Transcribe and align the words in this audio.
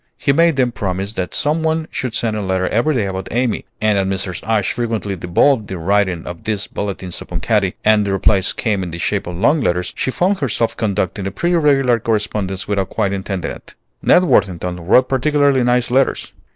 He 0.17 0.33
made 0.33 0.55
them 0.55 0.71
promise 0.71 1.13
that 1.13 1.31
some 1.35 1.61
one 1.61 1.87
should 1.91 2.15
send 2.15 2.35
a 2.35 2.41
letter 2.41 2.67
every 2.69 2.95
day 2.95 3.05
about 3.05 3.27
Amy; 3.29 3.65
and 3.79 3.99
as 3.99 4.07
Mrs. 4.07 4.41
Ashe 4.47 4.71
frequently 4.71 5.15
devolved 5.15 5.67
the 5.67 5.77
writing 5.77 6.25
of 6.25 6.43
these 6.43 6.65
bulletins 6.65 7.21
upon 7.21 7.39
Katy, 7.41 7.75
and 7.85 8.03
the 8.03 8.11
replies 8.11 8.51
came 8.51 8.81
in 8.81 8.89
the 8.89 8.97
shape 8.97 9.27
of 9.27 9.35
long 9.35 9.61
letters, 9.61 9.93
she 9.95 10.09
found 10.09 10.39
herself 10.39 10.75
conducting 10.75 11.27
a 11.27 11.31
pretty 11.31 11.55
regular 11.55 11.99
correspondence 11.99 12.67
without 12.67 12.89
quite 12.89 13.13
intending 13.13 13.51
it. 13.51 13.75
Ned 14.01 14.23
Worthington 14.23 14.79
wrote 14.87 15.07
particularly 15.07 15.63
nice 15.63 15.91
letters. 15.91 16.33